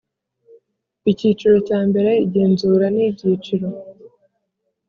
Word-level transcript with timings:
Icyiciro 1.11 1.55
cya 1.67 1.79
mbere 1.89 2.11
Igenzura 2.25 2.85
n 2.95 2.97
ibyiciro 3.05 3.67